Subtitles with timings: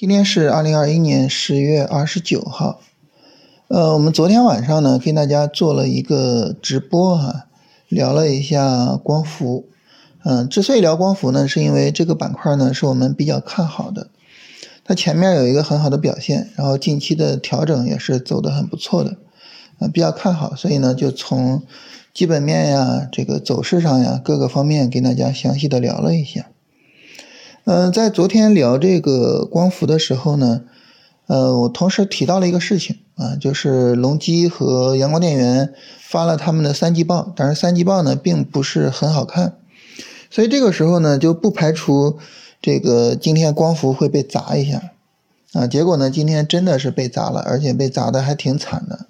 [0.00, 2.80] 今天是二零二一年十月二十九号，
[3.68, 7.48] 呃，我们昨天晚上呢，跟大家做了一个直播哈，
[7.86, 9.66] 聊了一下光伏。
[10.24, 14.08] 嗯，之所以聊光伏呢，是因为这个板块呢是我们比较看好的，
[14.86, 19.18] 它前面有一个很好的表现，然后近期的调整也是走得很不错的，
[19.80, 21.62] 啊，比较看好，所以呢，就从
[22.14, 26.46] 基本面呀、这个走势上呀各个方面跟大家详细的聊了一下。
[27.70, 30.62] 嗯，在昨天聊这个光伏的时候呢，
[31.28, 39.52] 呃，我同时提到了一个事情啊，就是隆基和阳光电源发了他们的三季报，但是三季报呢并不是很好看，
[40.32, 42.18] 所以这个时候呢就不排除
[42.60, 44.90] 这个今天光伏会被砸一下
[45.52, 49.06] 啊，结果呢今天真的是被砸了，而且被砸的还挺惨的。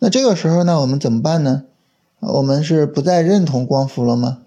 [0.00, 1.62] 那这个时候呢我们怎么办呢？
[2.20, 4.40] 我们是不再认同光伏了吗？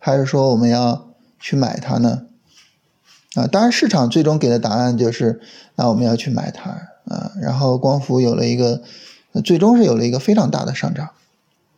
[0.00, 1.06] 还是说我们要
[1.38, 2.22] 去买它呢？
[3.34, 5.40] 啊，当然，市场最终给的答案就是，
[5.76, 6.70] 那我们要去买它
[7.06, 7.32] 啊。
[7.40, 8.82] 然后光伏有了一个，
[9.42, 11.08] 最终是有了一个非常大的上涨。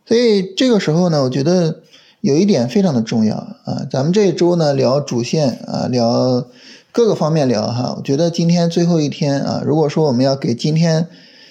[0.05, 1.81] 所以这个时候呢，我觉得
[2.21, 3.87] 有一点非常的重要啊。
[3.89, 6.45] 咱们这一周呢聊主线啊，聊
[6.91, 7.95] 各个方面聊哈。
[7.97, 11.07] 我觉得今天最后一天啊，如果说我们要给今天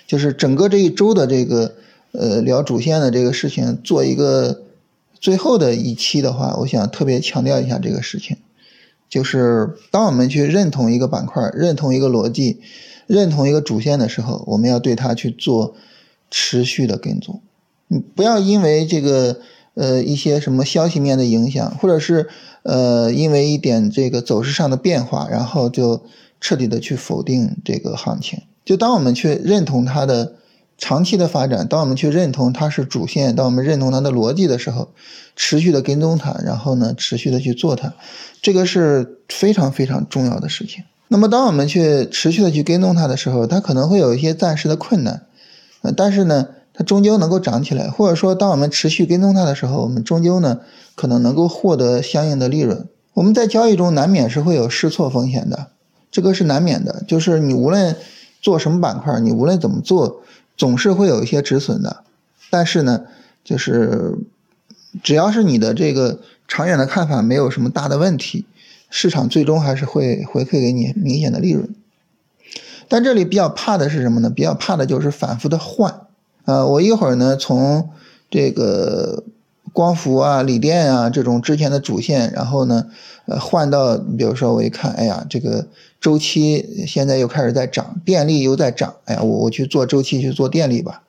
[0.06, 1.72] 就是整个这一周的这个
[2.12, 4.62] 呃聊主线的这个事情做一个
[5.20, 8.36] 最后的一期的话，我想特别强调一下这个事情。
[9.14, 12.62] 就是当我们去认同一个板块、认同一个逻辑、
[13.06, 15.76] 认同一个主线的时候，我们要对它去做
[16.32, 17.40] 持续的跟踪。
[17.90, 19.38] 你不要因为这个
[19.76, 22.28] 呃一些什么消息面的影响，或者是
[22.64, 26.02] 呃因为一点这个走势上的变化，然后就
[26.42, 28.42] 彻底的去否定这个行情。
[28.66, 30.38] 就当我们去认同它的。
[30.84, 34.90] 长期的发展，当我们去认同它是主线，当我们认同它的逻辑的时候，
[35.34, 37.94] 持续的跟踪它，然后呢，持续的去做它，
[38.42, 40.84] 这个是非常非常重要的事情。
[41.08, 45.22] 那么，当我们去持续的去跟踪它的时候，它可能会有一些暂时的困难，
[45.84, 47.88] 呃，但是呢，它终究能够涨起来。
[47.88, 50.60] 或者说，当我们持续跟踪它的时候，我们终究呢，
[50.96, 52.86] 可能能够获得相应的利润。
[53.14, 55.68] 我们在交易中难免是会有试错风险的，
[56.12, 57.02] 这个是难免的。
[57.08, 57.96] 就是你无论
[58.42, 60.20] 做什么板块，你无论怎么做。
[60.56, 62.04] 总是会有一些止损的，
[62.50, 63.02] 但是呢，
[63.44, 64.16] 就是
[65.02, 68.46] 只要是你的这个长远的看法没有什么大的问题，
[68.90, 71.74] 市场最终还是会回馈给你明显的利润。
[72.88, 74.30] 但这里比较怕的是什么呢？
[74.30, 76.02] 比较怕的就是反复的换。
[76.46, 77.90] 呃，我一会儿呢从
[78.30, 79.24] 这个
[79.72, 82.88] 光伏啊、锂电啊这种之前的主线，然后呢，
[83.26, 85.68] 呃，换到比如说我一看，哎呀，这个。
[86.04, 91.04] 周期现在又开始在涨，电力又在涨，哎呀，我我去做周期去做电力吧。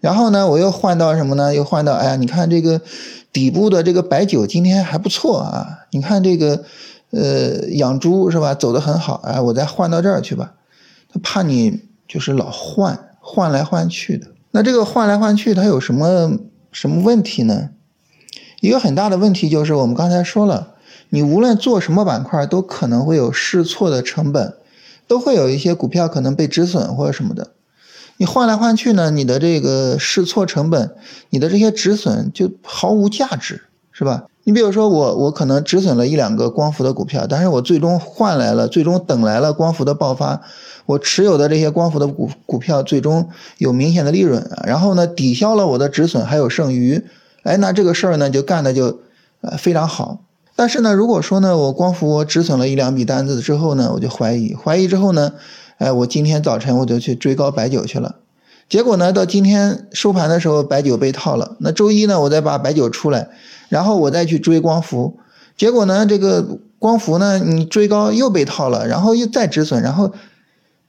[0.00, 1.54] 然后呢，我又换到什么呢？
[1.54, 2.80] 又换到，哎呀，你看这个
[3.32, 5.86] 底部的这个白酒今天还不错啊。
[5.92, 6.64] 你看这个，
[7.10, 8.52] 呃，养猪是吧？
[8.52, 10.54] 走的很好，哎，我再换到这儿去吧。
[11.08, 14.26] 他怕你就是老换，换来换去的。
[14.50, 16.36] 那这个换来换去，它有什么
[16.72, 17.70] 什么问题呢？
[18.60, 20.72] 一个很大的问题就是我们刚才说了。
[21.10, 24.54] 你无论做什么板块，都可能会有试错的成本，
[25.06, 27.52] 都会有一些股票可能被止损或者什么的。
[28.18, 30.90] 你换来换去呢，你的这个试错成本，
[31.30, 33.62] 你的这些止损就毫无价值，
[33.92, 34.24] 是吧？
[34.44, 40.40] 你比如说我，我可能止损了一两个光伏的股票，但是我最终换来了，最终等来了光伏的爆发，
[40.86, 43.28] 我持有的这些光伏的股股票最终
[43.58, 47.04] 有明显的利润，然后呢抵消了我的止损还有剩余，
[47.42, 49.00] 哎，那这个事儿呢就干的就
[49.40, 50.20] 呃非常好。
[50.58, 55.34] 但是呢，如果说呢，我光伏我止损了一两笔单子之后呢，我就怀疑，怀疑之后呢，
[55.76, 58.16] 哎，我今天早晨我就去追高白酒去了，
[58.66, 63.28] 结果呢，到今天收盘的时候白酒被套了，那周一呢，我再把白酒出来，
[63.68, 65.18] 然后我再去追光伏，
[65.58, 70.12] 结果呢，这个光伏呢，你追高又被套了，然后又再止损，然后，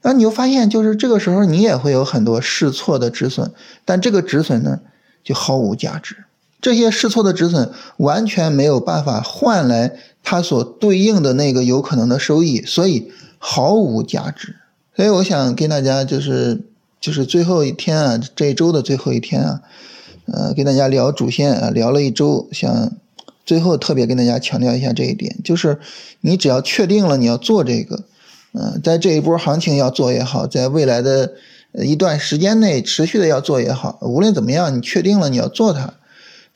[0.01, 3.51] 那你又发现就是这个时候你也会有很多试错的止损，
[3.84, 4.79] 但这个止损呢，
[5.25, 6.23] 就毫无价值。
[6.59, 14.55] 这些试错的止损完全没有办法换来它所对应的那个有可能的收益，所以毫无价值。
[14.95, 16.63] 所以我想跟大家就是
[16.99, 19.61] 就是最后一天啊，这一周的最后一天啊，
[20.25, 22.91] 呃，跟大家聊主线啊，聊了一周，想
[23.45, 25.79] 最后特别跟大家强调一下这一点，就是
[26.21, 28.03] 你只要确定了你要做这个，
[28.53, 31.35] 嗯，在这一波行情要做也好，在未来的
[31.73, 35.93] 一段时间内持续的要做也好，无论怎么样，你确定了你要做它。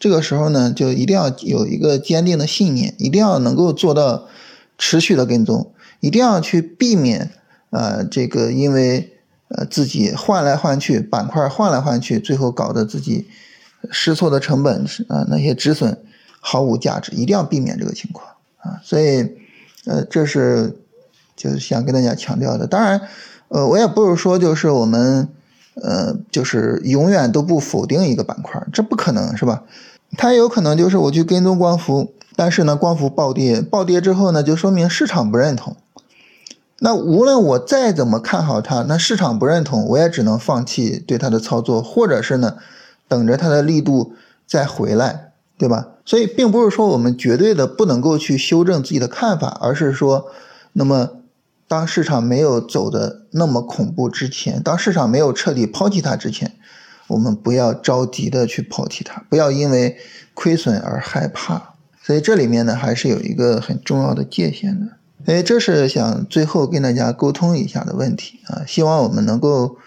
[0.01, 4.27] 这个时候呢，就一定要有一个坚定的信念，一定要能够做到
[4.75, 7.29] 持续的跟踪，一定要去避免
[7.69, 9.13] 呃这个因为
[9.49, 13.27] 呃自己换来换去板块换来换去，最后搞得自己
[13.91, 16.03] 试错的成本啊那些止损
[16.39, 18.27] 毫无价值，一定要避免这个情况
[18.57, 18.81] 啊。
[18.83, 19.21] 所以
[19.85, 20.79] 呃这是
[21.35, 22.65] 就是想跟大家强调的。
[22.65, 22.99] 当然，
[23.49, 25.29] 呃，我也不是说就是我们，
[25.75, 29.63] 呃，就是永远都不否定一个板块，这不可能是吧？
[30.17, 35.77] 它有可能就是我去跟踪光伏，但是呢，光伏暴跌，暴跌之后呢，就说明市场不认同。
[36.79, 42.57] 那无论我再怎么看好它，那市场不认同，我也只能放弃对它的操作，或者是呢，
[43.07, 44.13] 等着它的力度
[44.47, 45.89] 再回来，对吧？
[46.03, 50.25] 所以并不是说我们绝对的不能够去修正自己的看法，而是说，
[50.73, 51.11] 那么
[51.71, 56.57] 当市场没有走的那么恐怖之前，当市场没有彻底抛弃它之前，
[57.07, 59.95] 我们不要着急的去抛弃它，不要因为
[60.33, 61.75] 亏损而害怕。
[62.03, 64.97] 所以这里面呢，还是有一个很重要的界限的。
[65.27, 69.77] 哎，这是想最后跟大家沟通一下的问题啊，希望我们能够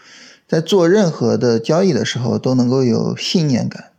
[0.49, 3.91] 在做任何的交易的时候都能够有信念感。